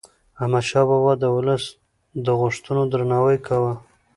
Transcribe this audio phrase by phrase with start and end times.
[0.41, 1.63] احمدشاه بابا د ولس
[2.25, 3.73] د غوښتنو درناوی کاوه.